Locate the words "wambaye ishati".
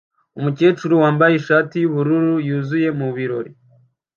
1.03-1.75